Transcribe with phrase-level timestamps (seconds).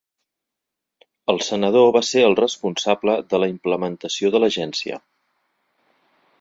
[1.33, 5.01] El senador va ser el responsable de la implementació de l'agència.